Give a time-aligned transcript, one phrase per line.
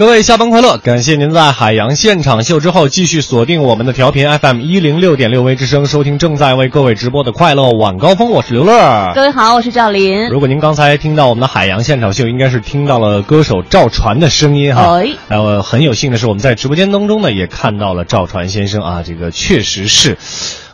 [0.00, 0.78] 各位下班快乐！
[0.78, 8.30] 感谢您在海洋现场秀之后继续锁定我们的调频 FM 一零六点六微之声，收听正在为各位直播的快乐晚高峰。
[8.30, 9.12] 我是刘乐。
[9.14, 10.30] 各位好，我是赵林。
[10.30, 14.98] 如果您刚才听到我们的海洋现场秀，应该是听到了歌手赵传的声音哈。
[14.98, 20.16] 哎，呃，很有幸的是，我们在直播间当中呢，也看到了赵传先生啊，这个确实是，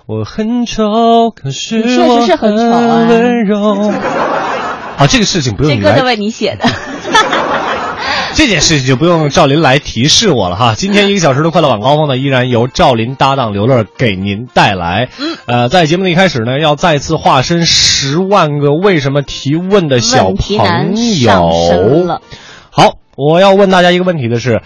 [0.06, 2.54] 我很丑，可是确实是很。
[2.54, 3.90] 温柔。
[4.96, 5.90] 啊，这个事情不用你来。
[5.90, 6.64] 这歌都为你写的。
[8.36, 10.74] 这件事情就不用赵林来提示我了哈。
[10.76, 15.08] 今天一个小时的快乐晚高峰呢，依然由赵林搭档刘乐给您带来。
[15.18, 22.20] 嗯，呃，在节目的一开始呢，要再次化身十万个为什么提问的小朋友。
[22.68, 24.60] 好，我要问大家一个问题的是，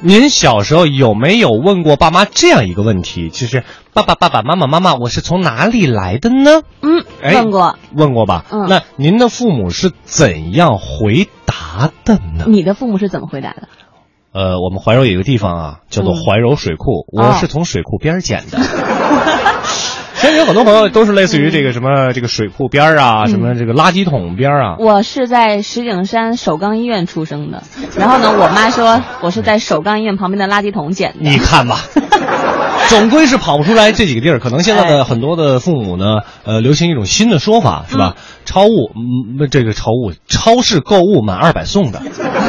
[0.00, 3.30] 您小时候有没有问过爸妈这样一个问题？
[3.30, 6.62] 就是爸爸、爸爸妈妈、妈妈，我是从哪里来的呢？
[6.82, 8.44] 嗯，问过，问过吧？
[8.50, 12.44] 嗯，那您的父母是怎样回答的呢？
[12.46, 13.68] 你的父母是怎么回答的？
[14.32, 18.58] 呃，我们怀柔有一个地方啊，叫做怀柔水库，嗯、我是从水库边捡的。
[20.18, 24.76] 其实有很多朋友都是类似于这个什么这个水库边儿啊，嗯、什么这个垃圾桶边儿啊。
[24.78, 27.62] 我是在石景山首钢医院出生的，
[27.96, 31.18] 然后呢，我妈说我是在首钢医院旁边的垃圾桶捡的。
[31.20, 31.78] 你看吧。
[32.90, 38.14] 总归是跑不出来这几个地儿，可能现在的很多的父母呢， 呃，流行一种新的说法，是吧？
[38.16, 42.00] 嗯、超物，嗯，这个超物，超市购物满二百送的，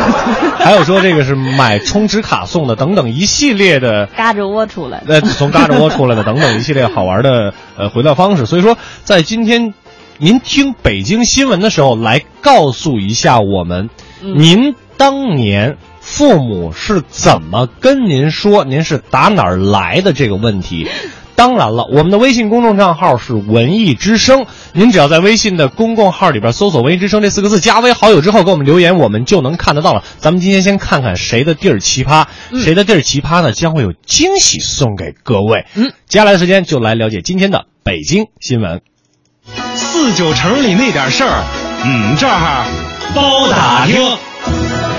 [0.59, 8.45] 还有说这个是买充值卡送的，等等一系列的嘎吱窝出来，呃，从嘎吱窝出来的等等一系列好玩的呃回答方式。
[8.45, 9.73] 所以说，在今天
[10.19, 13.89] 您听北京新闻的时候，来告诉一下我们，
[14.21, 15.77] 嗯、您当年。
[16.09, 20.87] 父母是怎么跟您说您是打哪儿来的这个问题？
[21.35, 30.01] 当然了，我们的微信公众账号是文艺之声，您只要在微信的公共号里边搜索“文艺之声”这四个字，加为好友之后给我们留言，我们就能看得到了。
[30.17, 33.51] 咱们今天先看看谁的地儿奇葩，嗯、谁的地儿奇葩呢？
[33.51, 35.67] 将会有惊喜送给各位。
[35.75, 38.81] 嗯，接下来的时间就来了解今天的北京新闻。
[39.75, 41.43] 四九城里那点事儿，
[41.83, 42.65] 嗯，这儿
[43.13, 44.96] 包打听。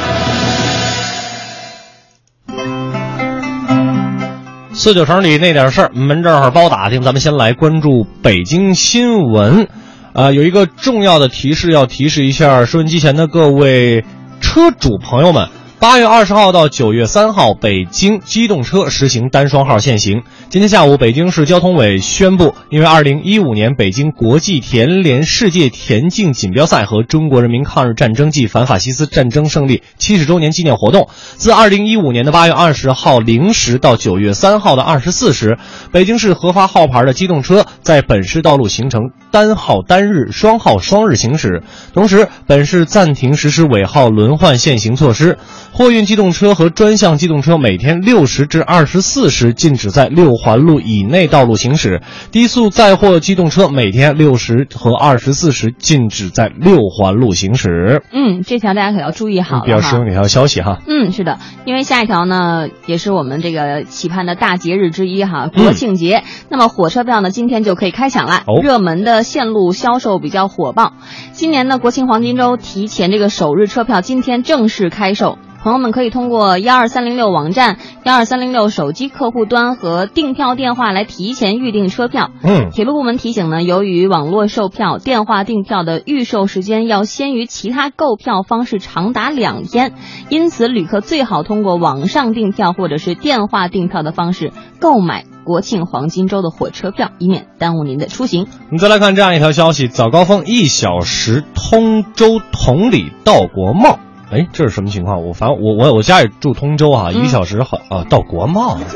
[4.78, 7.03] 四九城里那点事儿，门这儿包打听。
[7.03, 9.66] 咱们先来关注北京新闻，
[10.12, 14.05] 啊，有一个重要的提示要提示一下收音机前的各位
[14.41, 15.49] 车主朋友们。
[15.81, 20.25] 八月二十号到九月三号，北京机动车实行单双号限行。
[20.49, 35.59] 今天下午，北京市交通委宣布，因为二零一五年北京国际田联世界田径锦标赛和中国人民抗日战争暨反法西斯战争胜利七十周年纪念活动，自二零一五年的八月二十号零时到九月三号的二十四时，
[35.93, 41.62] 北京市核发号牌的机动车在本市道路形成单号单日、双号双日行驶。
[41.95, 45.39] 同时，本市暂停实施尾号轮换限行措施。
[45.78, 52.00] 货运机动车和专项机动车每天六时至二十四时禁止在六环路以内道路行驶；
[52.33, 58.03] 低速载货机动车每天六时和二十四时禁止在六环路行驶。
[58.11, 60.81] 嗯，这条大家可要注意好了比较实用的一条消息哈。
[60.89, 66.16] 嗯，是的，因为下一条呢也是我们这个期盼的大节日之一哈，国庆节。
[66.16, 70.95] 嗯、那么火车票呢今天就可以开抢了，哦、热门的线路销售比较火爆。
[71.31, 75.39] 今年呢国庆黄金周提前这个首日车票今天正式开售。
[75.61, 82.31] 朋友们可以通过幺二三零六网站、幺二三零六手机客户端和订票电话来提前预订车票。
[82.43, 89.95] 嗯，铁路部门提醒呢，由于网络售票、电话订票的预售时间要先于其他购票方式长达两天，
[90.28, 98.47] 因此旅客最好通过网上订票或者是电话订票的方式购买国庆黄金周的火车票，以免耽误您的出行。
[98.66, 103.99] 我们再来看这样一条消息：早高峰一小时通州同里到国贸。
[104.30, 105.27] 哎，这是什么情况？
[105.27, 108.78] 我反正我我我家里住通州啊，一个小时好啊到国贸，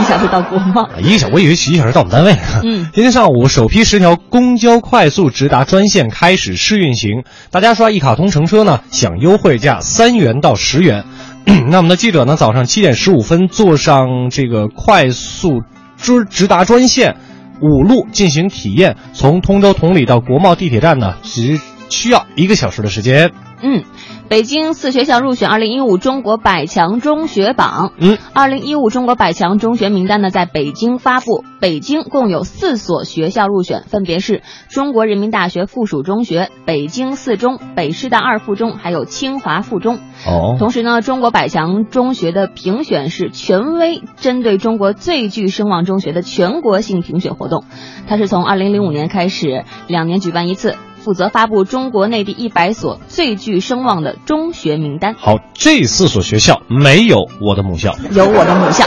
[0.00, 2.62] 一小时到国贸，一个小我以为是一小时到我们单位呢。
[2.62, 11.04] 嗯，今天上午首批十条公交快速直达专线开始试运行，大家刷一卡通乘车呢，享优惠价三元到十元。
[11.70, 15.62] 那我们的记者呢，早上七点十五分坐上这个快速
[15.96, 17.16] 直直达专线。
[17.60, 21.58] 五路进行体验，从通州同里到国贸地铁站呢，只
[21.88, 23.32] 需要一个小时的时间。
[23.60, 23.84] 嗯，
[24.28, 27.92] 北京四学校入选二零一五中国百强中学榜。
[27.98, 31.44] 嗯，二零一五中国百强中学名单呢，在北京发布。
[31.60, 39.96] 北京共有四所学校入选，分别是中国人民大学附属中学、北京四中、北师大二附中，还有清华附中。
[40.24, 47.64] 哦，同时呢，中国百强中学的评选是权威针对中国最具声望中学的全国性评选活动，
[48.06, 50.76] 它是从二零零五年开始，两年举办一次。
[51.00, 55.14] 负责发布中国内地一百所最具声望的中学名单。
[55.14, 58.84] 好，这四所学校没有我的母校，有我的母校。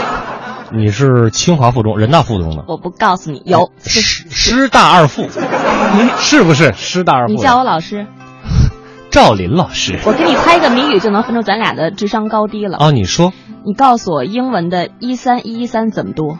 [0.74, 2.64] 你是清华附中、人大附中的？
[2.66, 4.00] 我不告诉你，有师
[4.30, 5.28] 师大二附，
[6.16, 7.34] 是不是师大二附？
[7.34, 8.06] 你叫我老师，
[9.10, 9.98] 赵林老师。
[10.06, 12.78] 我给你猜一个谜语，就能分出咱俩的智商高低了。
[12.78, 13.34] 啊，你说，
[13.66, 16.38] 你告诉我英文的一三一一三怎么读？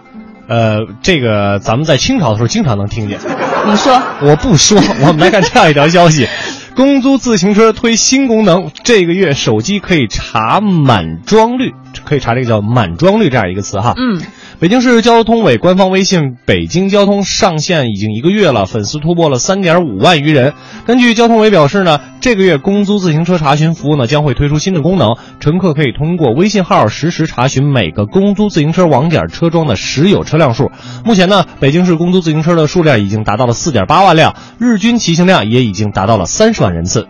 [0.48, 3.18] 呃，这个咱们在清朝的时候经常能听见。
[3.66, 4.78] 你说，我不说。
[5.06, 6.26] 我们来看这样一条消息：
[6.74, 11.74] 公租自行车推新功能，这个月手机可以查满装率，
[12.04, 13.94] 可以查这个叫满装率这样一个词哈。
[13.96, 14.20] 嗯。
[14.62, 20.54] 北京市交通委官方微信“北京交通”上线已经一个月了，粉丝突破了三点五万余人。
[20.86, 30.70] 根据交通委表示呢，这个月公租自行车查询服务呢将会推出新的功能，乘客可以通过微信号实时查询每个公租自行车网点车桩的实有车辆数。
[31.04, 37.08] 目前呢，北京市公租自行车的数量已经达到了四点八万辆，日均骑行量也已经达到了三十万人次。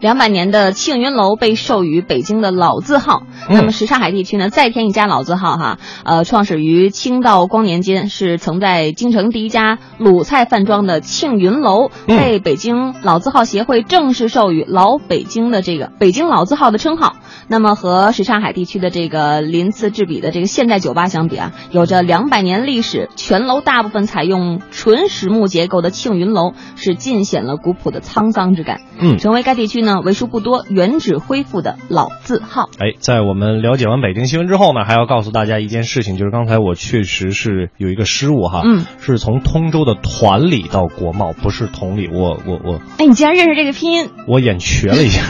[0.00, 3.24] 两百年的庆云楼被授予北京的老字号。
[3.50, 5.78] 那么什刹海地区呢，再添一家老字号哈。
[6.04, 17.16] 呃，创始于清道光年间，是曾在京城第一家鲁菜饭庄的庆云楼，被北京老字号协会正式授予“老北京”的这个北京老字号的称号。
[17.48, 28.80] 那么和什刹海地区的这个鳞次栉比的这个现代酒吧相比啊，有着两百年历史，全楼大部分采用纯实木结构的庆云楼，是尽显了古朴的沧桑之感。
[28.98, 29.89] 嗯，成为该地区呢。
[29.98, 32.70] 为数不多原址恢复的老字号。
[32.78, 42.08] 哎，在我们了解完北京新闻之后呢，还要告诉大家一件事情，就是刚才我确实是有一个失误哈，嗯，是从通州的团里到国贸，不是同里。
[42.08, 44.08] 我我我，哎，你竟然认识这个拼音？
[44.28, 45.22] 我眼瘸了一下，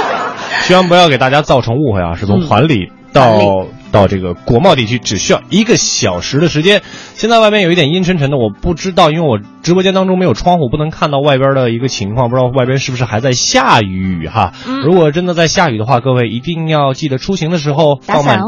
[0.62, 2.92] 希望不要给大家造成误会啊，是从团里。
[3.14, 6.82] 到到这个国贸地区只需要一个小时的时间。
[7.14, 14.52] 现在外面有一点阴沉沉的，我不知道，因为我直播间当中没有窗户，不能看到外边的一个情况，不知道外边是不是还在下雨哈。
[14.82, 18.40] 如果真的在下雨的话，各位一定要记得出行的时候放慢。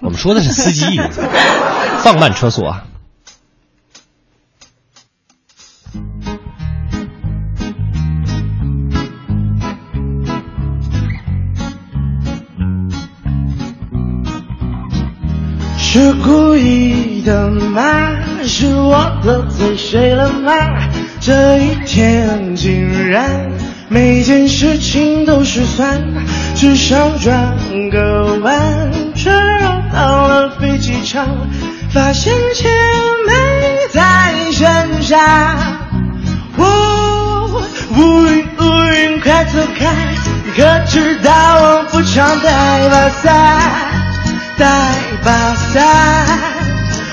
[0.00, 1.00] 我们说的是司机，
[2.00, 2.84] 放慢车速啊。
[15.94, 18.10] 是故意的吗？
[18.42, 20.52] 是我得罪谁了吗？
[21.20, 23.30] 这一天竟然
[23.88, 26.02] 每件事情都失算，
[26.56, 27.56] 只想转
[27.92, 31.28] 个弯，却绕到了飞机场，
[31.92, 32.72] 发现钱
[33.28, 33.32] 没
[33.92, 35.20] 在身上。
[36.56, 37.62] 哦，
[37.96, 38.64] 乌云乌
[38.96, 39.94] 云快走开，
[40.56, 41.30] 可知道
[41.62, 43.83] 我不常带把伞。
[44.56, 44.66] 带
[45.24, 45.84] 把伞，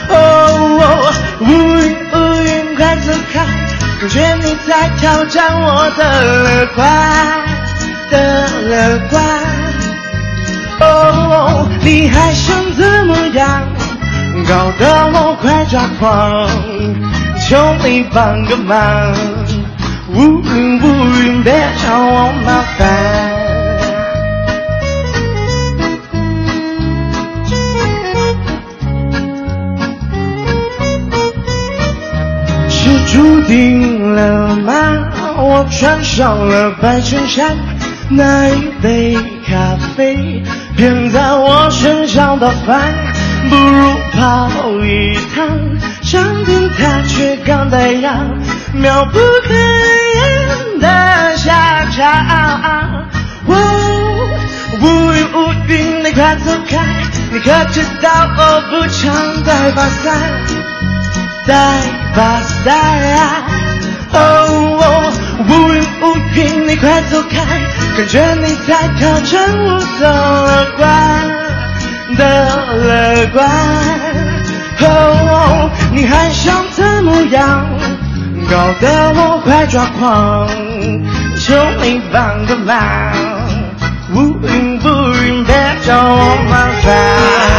[0.10, 3.40] 哦，乌云乌云快走开，
[4.00, 6.84] 感觉你在挑战我的乐观
[8.10, 8.16] 的
[8.68, 9.24] 乐观，
[10.80, 13.64] 哦，你还想怎么样？
[14.48, 16.48] 搞得我快抓狂，
[17.48, 19.14] 求你帮个忙，
[20.14, 20.86] 乌云乌
[21.22, 23.31] 云别找我麻烦。
[33.12, 34.74] 注定了吗？
[35.38, 37.58] 我穿上了白衬衫，
[38.10, 40.42] 那一杯咖啡
[40.78, 42.94] 偏在我身上倒翻，
[43.50, 44.50] 不如跑
[44.82, 45.46] 一趟，
[46.02, 48.16] 上天它却刚带样，
[48.74, 53.08] 妙不可言的下场。
[53.48, 53.54] 乌
[55.14, 56.80] 云乌云，你快走开，
[57.32, 60.51] 你可知道我不常带把伞。
[61.48, 61.56] 带
[62.16, 63.44] 把伞，
[64.14, 65.12] 哦，
[65.50, 66.04] 乌云乌
[66.36, 67.36] 云，你快走开，
[67.98, 70.04] 感觉你在挑战我的
[70.42, 70.86] 乐观
[72.18, 72.22] 的
[72.76, 73.50] 乐观，
[74.82, 77.66] 哦，你还想怎么样？
[78.50, 80.48] 搞得我快抓狂，
[81.38, 82.78] 求你帮个忙，
[84.14, 85.56] 乌云乌云，别
[85.86, 87.51] 找我麻烦。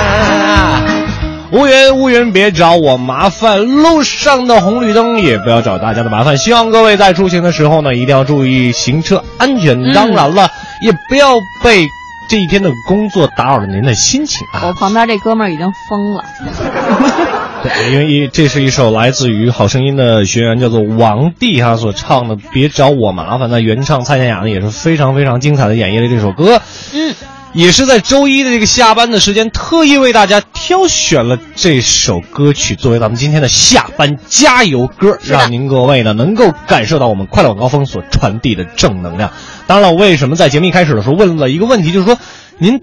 [1.52, 6.38] 乌云乌云别找我麻烦，路上的红绿灯也不要找大家的麻烦。
[6.38, 9.78] 希望各位在出行的时候呢，一定要注意行车安全。
[9.82, 10.50] 嗯当然了，
[10.82, 11.86] 也不要被
[12.30, 14.64] 这一天的工作打扰了您的心情啊。
[14.64, 16.24] 我旁边这哥们儿已经疯了。
[17.62, 26.62] 对，因为一这是一首来自于《好声音》的学员叫做王帝哈所唱的《别找我麻烦》，那原唱蔡健雅呢也是非常非常精彩的演绎了这首歌。
[26.94, 27.14] 嗯，
[27.54, 39.30] 也是在周一的这个下班的时间，特意为大家挑选了这首歌曲作为咱们今天的下班加油歌，让您各位呢能够感受到我们快乐晚高峰所传递的正能量。
[39.66, 42.18] 当然了，为什么在节目一开始的时候问了一个问题，就是说
[42.58, 42.80] 您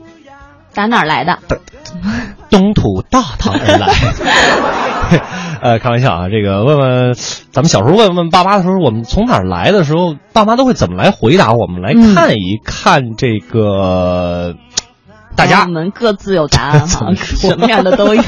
[0.73, 1.39] 打哪儿来的？
[2.51, 3.93] 东土大唐而来。
[5.61, 7.13] 呃，开玩笑啊，这个问问
[7.51, 11.81] 咱们小时候问问爸妈的时候，我们从哪儿来的时候，爸妈都会怎么来回答我们？
[11.81, 14.55] 来嗯看一看这个、
[15.35, 18.23] 大家我们各自有答案怎哈么，说什么样的都有。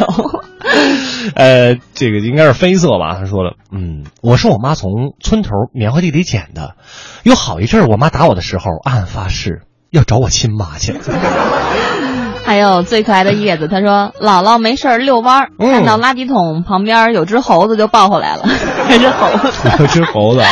[1.36, 3.16] 呃，这个应该是绯色吧？
[3.20, 6.76] 他说了，嗯，我是我妈从村头棉花地里捡的，
[7.24, 10.94] 有好一阵儿，我妈打我的时候，暗暗发誓要找我亲妈去。
[12.44, 18.44] 还有最可爱的叶子，他说姥姥没事儿遛弯儿，嗯看到垃圾桶旁边有只猴子就抱回来了，
[18.90, 19.70] 这只猴子。
[19.80, 20.50] 有只猴子啊。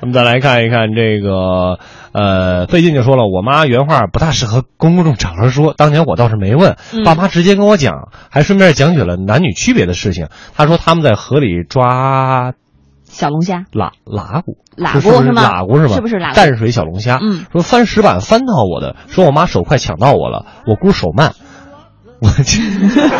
[0.00, 1.78] 我们再来看一看这个，
[2.12, 10.28] 呃，费劲就说了，我妈原话不大适合公众场合说，当年我倒是没问，嗯爸妈直接跟我讲，还顺便讲解了男女区别的事情。
[10.54, 12.52] 他说他们在河里抓
[13.12, 15.94] 小龙虾，喇喇蛄，喇蛄是吗喇蛄是吗？
[15.94, 17.18] 是不是喇蛄淡水小龙虾。
[17.22, 21.32] 嗯说翻石板翻到我的，说我妈手快抢到我了，我姑手慢。
[22.20, 22.58] 我这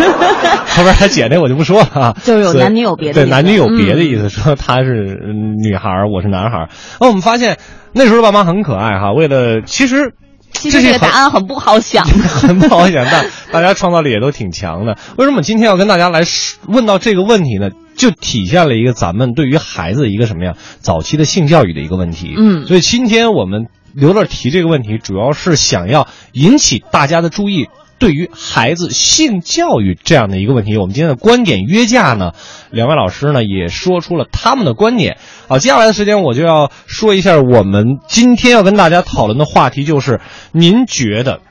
[0.75, 6.69] 后边他姐那我就不说了啊，就是有男女有别的对男女有别的嗯意思，说她是嗯女孩儿，我是男孩儿。
[7.01, 7.59] 那我们发现
[7.93, 10.15] 那时候爸妈很可爱哈，为了其实
[10.53, 12.05] 其实这个答案很不好想。
[12.07, 14.97] 很不好想，但大家创造力也都挺强的。
[15.19, 16.23] 为什么今天要跟大家来
[16.69, 17.71] 问到这个问题呢？
[17.97, 20.55] 就体现了一个咱们对于孩子一个什么呀？
[20.81, 22.35] 早期的性教育的一个问题。
[22.37, 27.69] 嗯所以今天我们留乐提这个问题，主要是想要引起大家的注意。
[27.99, 32.33] 对于孩子性教育这样的一个问题，我们今天的观点约架呢，
[32.73, 35.19] 两位老师呢也说出了他们的观点。
[35.47, 40.21] 好，接下来的时间我就要说一下我们今天要跟大家讨论的话题，就是
[40.51, 41.43] 您觉得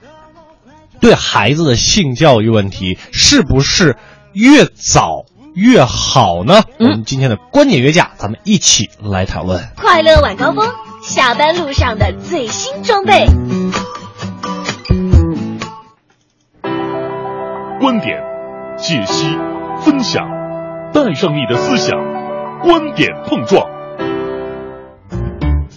[1.00, 3.96] 对孩子的性教育问题是不是
[4.34, 6.63] 越早越好呢？
[6.79, 9.62] 嗯我们今天的观点约架，咱们一起来讨论。
[9.75, 10.65] 快乐晚高峰，
[11.03, 13.25] 下班路上的最新装备。
[17.79, 18.22] 观点、
[18.77, 19.25] 解析、
[19.84, 20.24] 分享，
[20.93, 21.98] 带上你的思想，
[22.62, 23.81] 观点碰撞。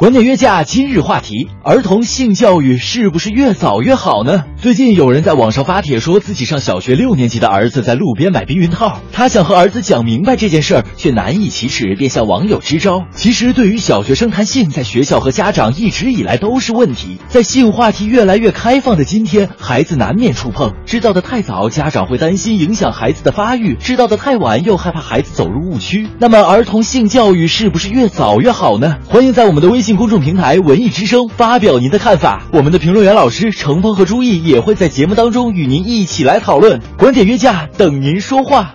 [0.05, 4.45] 观点约架今日话题：儿童性教育是不是越早越好呢？
[4.59, 13.07] 最近有人在网上发帖说自己上小学六年级的儿子在路边买避孕套，他想和儿子讲明白这件事儿，却难以启齿，便向网友支招。
[13.15, 17.17] 其实，对于小学生谈性，在学校和家长一直以来都是问题。
[17.29, 26.07] 在性话题越来越开放的今天，孩子难免触碰，知道的太早，家长会担心影响孩子的发育；知道的太晚，又害怕孩子走入误区。
[26.19, 28.99] 那么，儿童性教育是不是越早越好呢？
[29.09, 32.43] 欢迎在我们的微信公众平台“文艺之声”发表您的看法。
[32.53, 38.75] 我们的评论员老师程峰和朱毅也会在节目当中与您一起来讨论，观点约架，等您说话。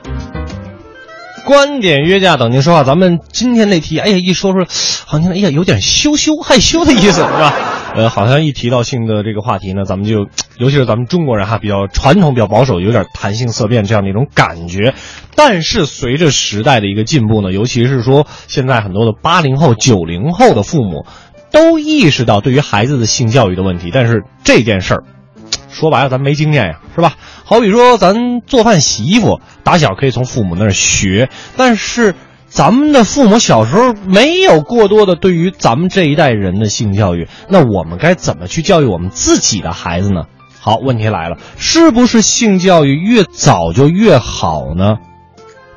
[1.45, 4.65] 观点约架等您说话，咱们今天这题，哎呀，一说说，
[5.05, 7.53] 好像哎呀有点羞羞害羞的意思，是吧？
[7.95, 10.27] 呃，好像一提到性的这个话题呢，咱们就，
[10.57, 14.93] 尤其是咱们中国人哈，比较传统、比较保守，有点谈性色变这样的一种感觉。
[15.35, 21.05] 但是随着时代的一个进步呢，尤其是说现在很多的八零后、九零后的父母，
[21.51, 25.03] 都意识到对于孩子的性教育的问题，但是这件事儿。
[25.69, 27.13] 说白了，咱没经验呀，是吧？
[27.45, 32.15] 好比说，咱做饭、洗衣服，打小可以从父母那儿学，但是
[32.49, 40.23] 咱们的父母小时候没有过多的对于咱们这一代人的性教育，那我们该怎么去教育我们自己的孩子呢？
[40.59, 44.97] 好，问题来了，是不是性教育越早就越好呢？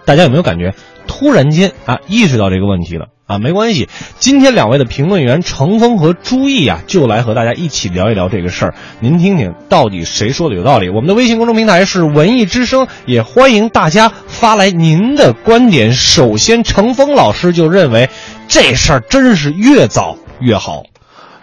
[0.04, 0.74] 大家有没有感觉
[1.06, 3.38] 突然间啊意识到这个问题了啊？
[3.38, 8.74] 没关系，今天两位的评论员程峰和朱毅啊，就来和大家一起聊一聊这个事儿。
[9.00, 10.88] 您听听，到底谁说的有道理？
[10.88, 15.92] 我们的微信公众平台是文艺之声，也欢迎大家发来您的观点。
[15.92, 18.08] 首先，程峰老师就认为
[18.48, 20.84] 这事儿真是越早越好。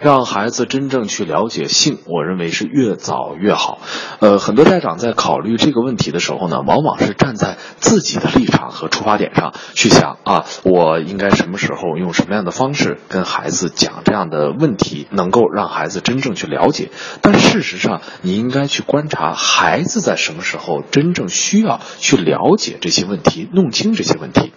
[0.00, 3.78] 让孩子真正去了解性，我认为是越早越好。
[4.20, 16.90] 呃，很多家长在考虑这个问题的时候呢，往往是站在自己的立场和出发点上去想啊，我应该什么时候用什么样的方式跟孩子讲这样的问题，能够让孩子真正去了解。
[17.20, 24.52] 但事实上，你应该去观察孩子在什么时候真正需要去了解这些问题，弄清这些问题。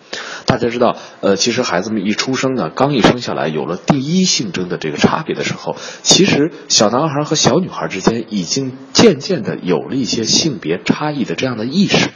[0.45, 12.09] 大家知道，呃，其实孩子们一出生呢，刚一生下来有了第一性征的这个差别的时候，其实小男孩和小女孩之间已经渐渐的有了一些性别差异的这样的意识。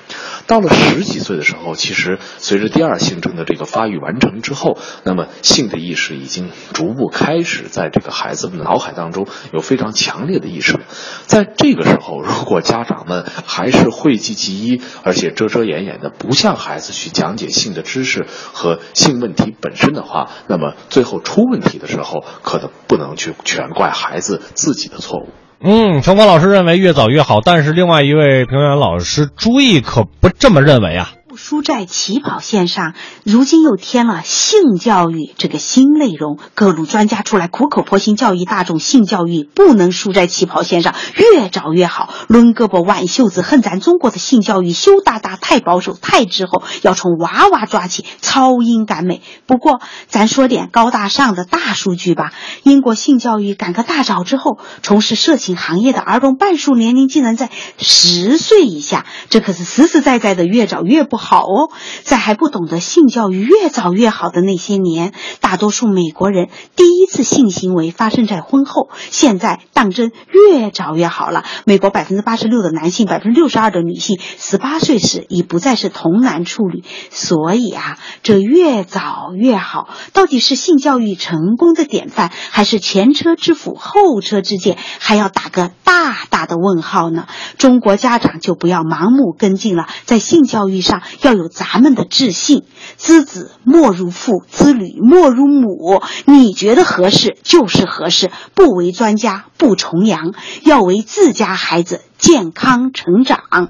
[0.45, 10.81] 到了十几岁的时候，其实随着第二性征的这个发育完成之后，那么性的意识已经逐步开始在这个孩子们脑海当中有非常强烈的意识了。
[11.25, 18.16] 在这个时候，如果家长们还是讳疾忌医，而且遮遮掩掩的，不向孩子去讲解性的知识
[18.53, 25.29] 和性问题本身的话，那么最后出问题的时候，可能不能去全怪孩子自己的错误。
[25.59, 31.11] 嗯，程芳老师认为越早越好，但是另外一位评委员老师朱毅可不这么认为啊。
[31.37, 42.09] 输在起跑线上，如今又添了性教育这个新内容，各路专家出来苦口婆心教育大众，性教育不能输在起跑线上，越早越好。
[42.27, 49.21] 抡胳膊挽袖子，恨咱中国的性教育羞答答、太保守、太滞后，要从娃娃抓起，超英赶美。
[49.45, 52.33] 不过，咱说点高大上的大数据吧。
[52.63, 61.26] 英国性教育赶个大早之后，从事色情行业的儿童半数年龄竟然在十岁以下，这可是实实在在的越早越不好。
[61.29, 61.69] 好哦，
[62.03, 68.87] 在还不懂得性教育越早越好的那些年，大多数美国人第一次性行为发生在婚后。
[69.09, 71.43] 现在当真越早越好了。
[71.65, 76.85] 美国百分之八十六的男性，百分之六十二的女性，十八岁时已不再是童男处女。
[77.11, 84.77] 所以啊，这越早越好，到底是性教育成功的典范，还是前车之辅后车之鉴？
[84.97, 87.27] 还要打个大大的问号呢？
[87.57, 91.01] 中国家长就不要盲目跟进了，在性教育上。
[91.21, 92.63] 要有咱们的自信，
[92.97, 96.01] 知子莫如父，知女莫如母。
[96.25, 100.33] 你觉得合适就是合适，不为专家不重阳，
[100.63, 103.69] 要为自家孩子健康成长。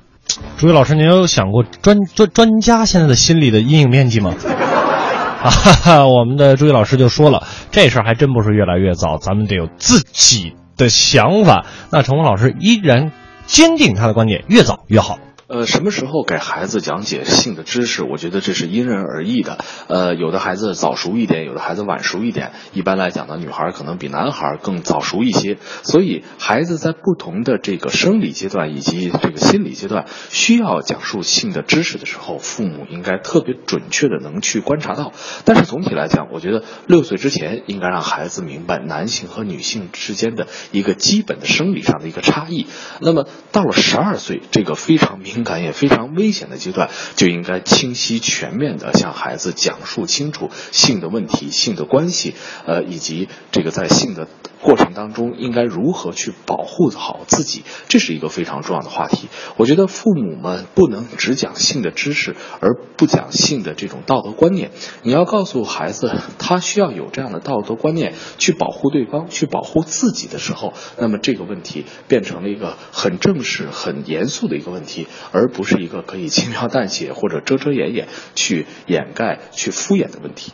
[0.57, 4.33] 朱毅老师，您有想过专专专家现在的心理的阴影面积吗？
[5.39, 11.65] 哈哈，我们的朱毅老师就说了，这事儿还真不是越来越早，咱们得有自己的想法。
[11.91, 13.11] 那程峰老师依然
[13.45, 15.19] 坚定他的观点，越早越好。
[15.49, 18.03] 呃，什么时候给孩子讲解性的知识？
[18.03, 19.57] 我觉得这是因人而异的。
[19.87, 22.51] 呃，有的孩子早熟一点，有的孩子晚熟一点。
[22.73, 25.57] 一般来讲呢，女孩可能比男孩更早熟一些。
[25.83, 35.13] 所以，孩子在不同的这个生理阶段以及这个心理阶段，需要讲述性的知识的时候，父母应该特别准确的能去观察到。
[35.45, 42.67] 但是总体来讲，我觉得六岁之前应该让孩子明白男性和女性之间的一个基本的生理上的一个差异。
[42.99, 45.36] 那么到了十二岁，这个非常明。
[45.37, 52.33] 情感也非常危险的阶段，就应该清晰全面的向孩子讲述清楚性的问题、性的关系，
[52.65, 54.27] 呃，以及这个在性的
[54.63, 59.27] 过程当中应该如何去保护好自己，这是一个非常重要的话题。
[59.57, 64.71] 我觉得父母们不能只讲性的知识，而不讲性的这种道德观念。
[65.03, 75.07] 你要告诉孩子，他需要有这样的道德观念去保护对方、去保护自己的时候，那么这个问题变成了一个很正式、很严肃的一个问题。
[75.31, 80.53] 而不是一个可以轻描淡写或者遮遮掩掩去掩盖、去敷衍的问题。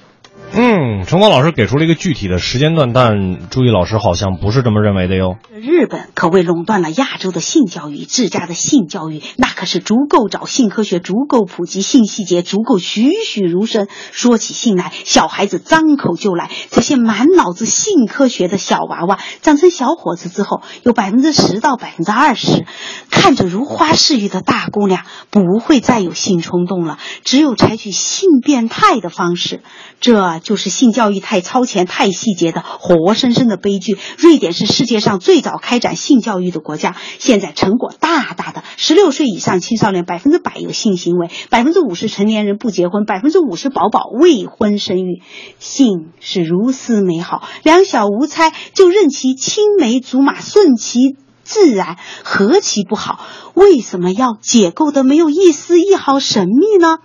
[0.56, 5.38] 嗯，陈光老师给出了一个具体的时间段，但朱毅老师好像不是这么认为的哟。
[5.52, 13.88] 日本可谓垄断了亚洲的性教育，自家的性教育那可是足够早，性科学足够普及，性细节足够栩栩如生。
[14.12, 16.52] 说起性来，小孩子张口就来。
[16.70, 22.64] 这些满脑子性科学的小娃娃，长成小伙子之后，有百分之十到百分之二十，
[23.10, 29.62] 看着如花似玉的大姑娘，不会再有性冲动了，只有采取性变态的方式。
[30.00, 33.98] 这就是性教育太超前、太细节的活生生的悲剧。
[34.18, 38.64] 瑞典是世界上最早开展性教育的国家，现在成果大大的。
[38.78, 45.22] 十六岁以上青少年百分之百有性行为，百分之五十成年人不结婚，百分之五十宝宝未婚生育。
[45.60, 53.20] 性是如此美好，两小无猜就任其青梅竹马，顺其自然，何其不好？
[53.54, 56.98] 为什么要解构的没有一丝一毫神秘呢？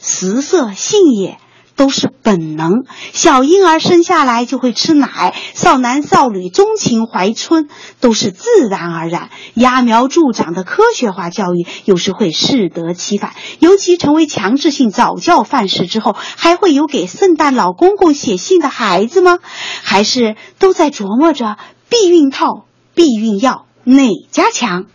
[0.00, 1.38] 食色性也。
[1.76, 2.84] 都是本能。
[3.12, 7.68] 小婴儿生下来就会吃奶，少男少女钟情怀春
[8.00, 9.30] 都是自然而然。
[9.54, 19.38] 揠苗助长的科学化教育有时会适得其反，尤其成为强制性早教范式之后，还会有给圣诞老公公写信的孩子吗？
[19.82, 21.56] 还是都在琢磨着
[21.88, 24.86] 避孕套、避孕药哪家强？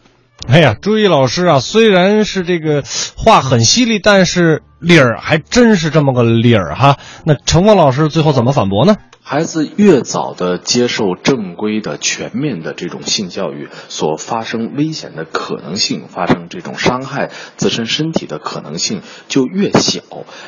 [0.48, 2.84] 哎呀，朱毅老师啊，虽然是这个
[3.15, 6.98] 话很犀利，但是理儿还真是这么个理儿哈。
[7.24, 8.98] 那陈光老师最后怎么反驳呢？
[9.23, 20.01] 孩子越早的接受正规的、全面的这种性教育，所发生危险的可能性，发生这种伤害自身身体的可能性就越小，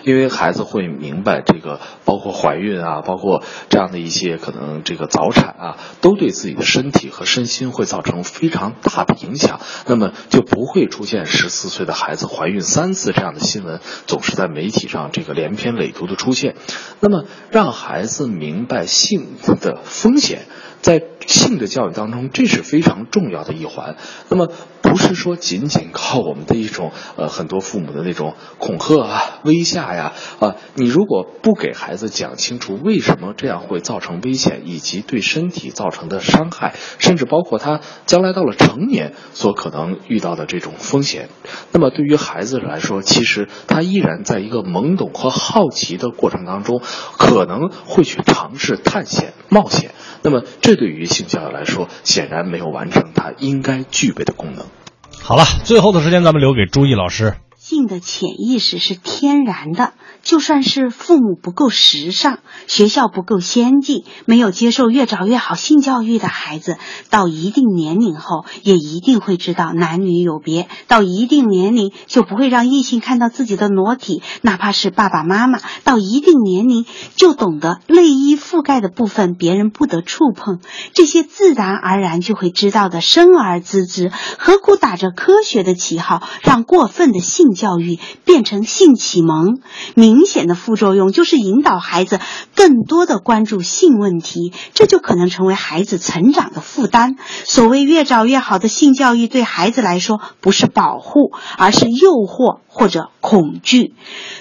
[0.04, 16.56] 因为孩子会明白这个，包括怀孕啊，包括这样的一些可能这个早产啊，都对自己的身体和身心会造成非常大的影响，那么就不会出现十四岁的孩子怀孕三次这样的新闻，总是在媒体上这个连篇累牍的出现。
[17.00, 20.46] 那么让孩子明败性的风险，
[20.84, 23.96] 在性的教育当中，这是非常重要的一环。
[24.30, 24.50] 那么
[24.82, 41.30] 不是说仅仅靠我们的一种呃很多父母的那种恐吓啊、威吓呀啊，你如果不给孩子讲清楚为什么这样会造成危险，以及对身体造成的伤害，甚至包括他将来到了成年所可能遇到的这种风险，
[41.72, 46.82] 那么对于孩子来说，其实他依然在一个懵懂和好奇的过程当中，
[47.18, 49.92] 可能会去尝试探险、冒险。
[50.24, 54.66] 那么这对于性教育来说，显然没有完成它应该具备的功能。
[55.22, 57.36] 好了，最后的时间咱们留给朱毅老师。
[57.64, 66.78] 性的潜意识是天然的，就算是父母不够时尚，学校不够先进，没有接受越早越好性教育的孩子，
[67.10, 70.68] 到一定年龄后，也一定会知道男女有别。
[70.90, 75.62] 到一定年龄，就不会让异性看到自己的裸体，哪怕是爸爸妈妈。
[75.86, 80.60] 到一定年龄，就懂得内衣覆盖的部分别人不得触碰，
[80.94, 89.60] 这些自然而然就会知道的，生而知之，何苦打着科学的旗号，让过分的性教育变成性启蒙？
[89.96, 92.20] 明显的副作用就是引导孩子
[92.56, 97.16] 更多的关注性问题，这就可能成为孩子成长的负担。
[97.46, 103.94] 所谓越早越好的性教育，对孩子来说不是保护，而是诱惑或者恐惧。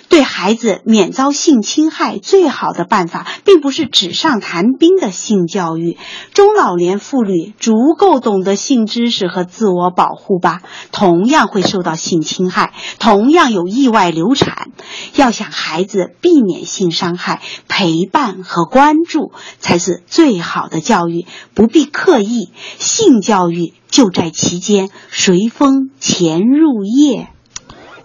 [0.09, 5.97] 对孩子免遭性侵害最好的办法，并不是纸上谈兵的性教育。
[6.35, 14.69] 中老年妇女足够懂得性知识和自我保护吧，同样会受到性侵害，同样有意外流产。
[15.17, 22.51] 要想孩子避免性伤害，陪伴和关注才是最好的教育，不必刻意。
[22.79, 27.27] 性教育就在其间，随风潜入夜。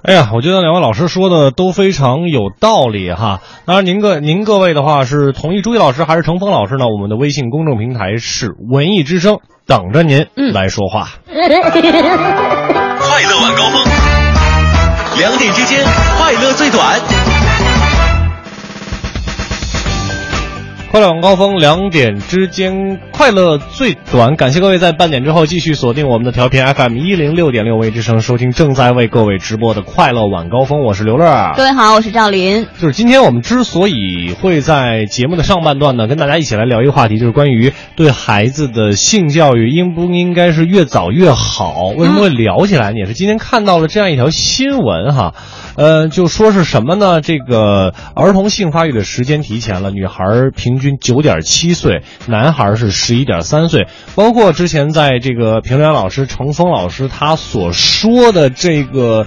[0.02, 3.42] 哎呀，我觉得两位老师说的都非常有道理哈。
[3.66, 6.86] 当然，您各您各位的话是同意朱毅老师还是程峰老师呢？
[6.88, 11.10] 我们的微信公众平台是文艺之声，等着您来说话。
[11.30, 11.38] 快
[13.24, 13.87] 乐晚高峰，
[15.18, 15.84] 两点之间
[16.18, 17.37] 快乐最短。
[20.98, 24.36] 快乐晚高峰，两点之间快乐最短。
[24.36, 30.82] 感谢各位在半点之后继续锁定我们的调频 FM 一零六点六微之声，收听正在为各位直播的快乐晚高峰。
[30.82, 32.66] 我是刘乐，各位好，我是赵林。
[32.80, 41.90] 就是今天我们之所以会在节目的上半段呢，跟大家一起来聊一个话题，就是关于对孩子的性教育应不应该是越早越好？
[41.96, 42.98] 为什么会聊起来呢？
[42.98, 45.36] 也是今天看到了这样一条新闻哈。
[45.76, 47.22] 呃，就说是什么呢？
[47.22, 50.24] 这个儿童性发育的时间提前了，女孩
[50.56, 53.88] 平均九点七岁，男孩是十一点三岁。
[54.16, 59.26] 包括之前在这个评论老师程峰老师他所说的这个，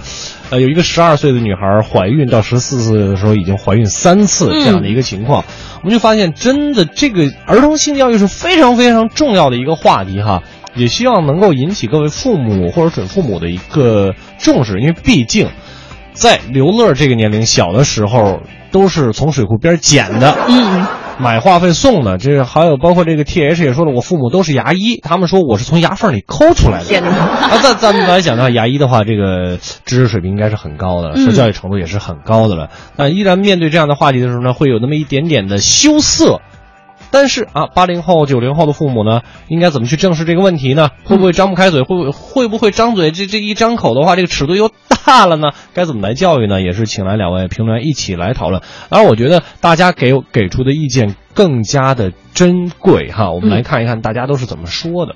[0.49, 5.45] 呃，有一个十二岁的女孩怀孕到十四岁的时候已经怀孕三次这样的一个情况，
[5.81, 10.41] 我们就发现真的这个儿童性教育是非常非常重要的一个话题哈，
[10.75, 15.47] 也希望能够引起各位父母或者准父母的一个重视，因为毕竟。
[16.13, 20.85] 在刘乐这个年龄小的时候，都是从水库边捡的，嗯，
[21.21, 22.17] 买话费送的。
[22.17, 26.85] 这还有包括这个 T H 也说了，我父母都是牙医，他们说我是从牙缝里抠出来的。
[26.85, 27.09] 天哪！
[27.09, 32.69] 啊，咱咱们来讲的话，牙医的话，这个知识水平应该是很高的，受教育程度也是很高的了。
[32.97, 36.41] 但依然面对这样的话题的时候呢，会有那么一点点的羞涩。
[37.13, 40.91] 但是啊，八零后、九零后的父母呢，应该怎么去正视这个问题呢？
[41.03, 41.81] 会不会张不开嘴？
[41.81, 43.11] 会不会会不会张嘴？
[43.11, 44.71] 这这一张口的话，这个尺度又
[45.05, 45.49] 大了呢？
[45.73, 46.61] 该怎么来教育呢？
[46.61, 48.61] 也是请来两位评论员一起来讨论。
[48.89, 53.31] 而我觉得大家给给出的意见更加的珍贵哈。
[53.31, 55.15] 我们来看一看大家都是怎么说的。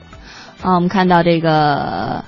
[0.61, 2.25] 啊，我们看到这个。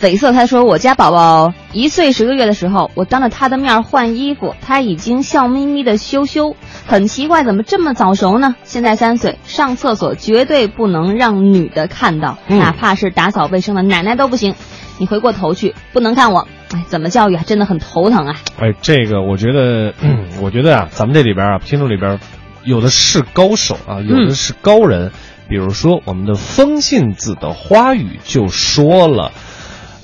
[0.00, 8.54] 绯色他说，我家宝宝一岁十个月的时候，我当着他的面换衣服，他已经笑眯眯的羞羞，很奇怪，怎么这么早熟呢？
[8.64, 14.54] 现在三岁，上厕所绝对不能让女的看到，嗯哪怕是打扫卫生的奶奶都不行。
[14.98, 17.44] 你回过头去，不能看我，哎，怎么教育啊？
[17.46, 18.34] 真的很头疼啊！
[18.58, 22.18] 哎，这个我觉得，嗯 我觉得啊，咱们这里边啊，听众里边
[22.64, 25.12] 有的是高手啊，有的是高人。
[25.46, 29.30] 比如说，我们的风信子的花语就说了。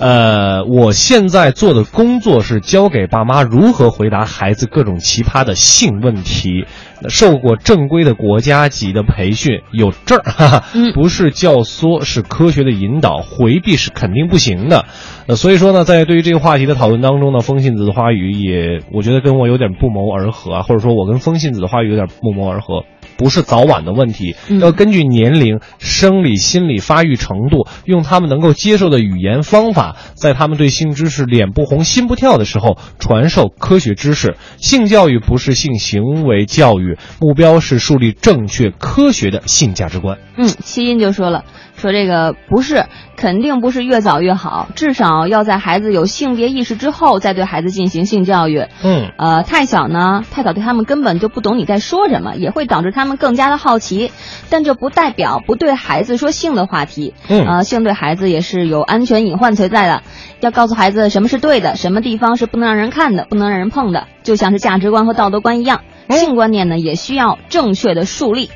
[0.01, 6.65] 呃，我现在做的工作是教给爸妈如何回答孩子各种奇葩的性问题。
[7.07, 14.85] 受过正规的国家级的培训，有证儿，哈哈， 不是教唆，是科学的引导，回避是肯定不行的。
[15.27, 22.83] 呃，所以说呢，在对于这个话题的讨论当中呢，风信子的花语也，我觉得跟我有点不谋而合啊，或者说我跟风信子的花语有点不谋而合。
[23.21, 34.37] 不是早晚的问题，要根据年龄、生理、心理发育程度，用他们能够接受的语言方法，在他们对性知识脸不红心不跳的时候，传授科学知识。
[34.57, 40.17] 性教育不是性行为教育，目标是树立正确科学的性价值观。
[40.35, 41.43] 嗯，七音就说了，
[41.81, 42.85] 说这个不是，
[43.17, 48.67] 肯定不是越早越好，至少要在孩子有性别意识之后，再对孩子进行性教育。
[48.83, 54.11] 嗯，呃，太小呢，太早对他们根本就不懂你在说什么，也会导致他们更加的好奇。
[54.49, 57.15] 但这不代表不对孩子说性的话题。
[57.27, 60.03] 嗯呃，性对孩子也是有安全隐患存在的，
[60.39, 68.51] 要告诉孩子什么是对的，什么地方是不能让人看的，不能让人碰的，就像是价值观和道德观一样，性观念呢也需要正确的树立。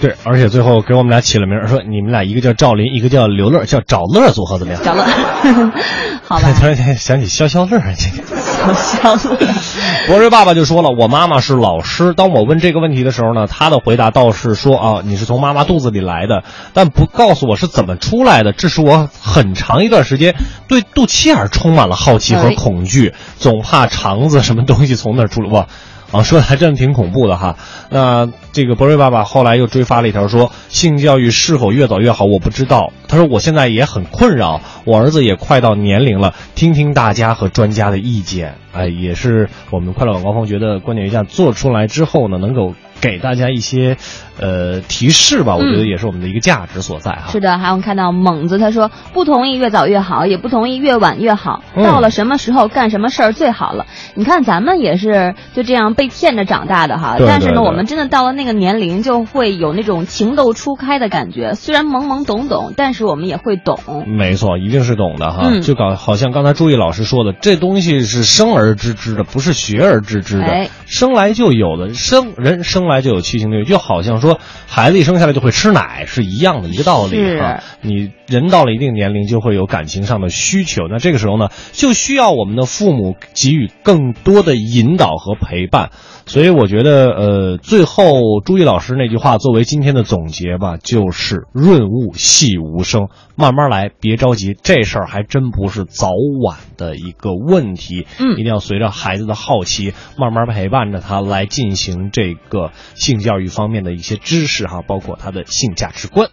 [0.00, 4.82] 对，而且最后给我们俩起了名儿，说你们俩一个叫赵林，一个叫刘乐，叫找乐组合怎么样？
[4.84, 5.02] 找乐，
[6.24, 6.52] 好吧。
[6.58, 9.38] 突然间想起消消乐，这个消消乐。
[10.08, 12.14] 博瑞爸爸就说了，我妈妈是老师。
[12.14, 18.52] 当我问这个问题的时候呢，他的回答倒是说啊，你是从妈妈肚子里来的，但不告诉我是怎么出来的。
[18.52, 20.34] 这是我很长一段时间
[20.68, 25.50] 对肚脐眼儿充满了好奇和恐惧，总怕肠子什么东西从那儿出来。
[25.50, 25.66] 哇！
[26.10, 27.56] 啊，说的还真挺恐怖的哈。
[27.90, 32.92] 那这个博瑞爸爸后来又追发了一条说，性教育是否越早越好，我不知道。
[33.08, 38.54] 他说我现在也很困扰，我儿子也快到年龄了，听听大家和专家的意见。
[38.72, 43.96] 哎，也是我们快乐晚高峰觉得观点一下做出来之后呢，能够给大家一些
[44.40, 47.30] 呃提示吧，我觉得也是我们的一个价值所在哈。
[47.30, 53.86] 是的，还有看到猛子他说不同意越早越好，也不同意越晚越好，嗯到了什么时候干什么事儿最好了。
[54.14, 61.54] 你看咱们也是就这样被骗着长大的哈，对但是呢，我们真的到了那个年龄，就会有那种情窦初开的感觉。
[61.54, 63.78] 虽然懵懵懂懂，但是我们也会懂。
[64.06, 65.42] 没错，一定是懂的哈。
[65.44, 71.92] 嗯就搞好像刚才朱毅老师说的，这东西是生而知之的，不是学而知之的，哎生来就有的。
[71.94, 77.62] 生人生来就有七情六欲，就好像说孩子一生下来就会吃奶是一样的一个道理是哈。
[77.80, 85.90] 你人到了一定年龄，就会有感情上的需求，那这个时候呢，就需要我们的父母给予更多的引导和陪伴。
[86.26, 96.10] 所以我觉得，呃，最后朱毅老师那句话作为今天的总结吧，就是润物细无声，慢慢来，别着急，这事儿还真不是早
[96.44, 98.06] 晚的一个问题。
[98.20, 106.26] 嗯一定要随着孩子的好奇，慢慢陪伴着他来进行这个性教育方面的一些知识哈，包括他的性价值观。